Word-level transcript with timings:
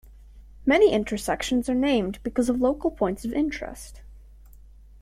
Many 0.65 0.91
intersections 0.91 1.69
are 1.69 1.75
named 1.75 2.17
because 2.23 2.49
of 2.49 2.59
local 2.59 2.89
points 2.89 3.23
of 3.23 3.33
interest. 3.33 4.01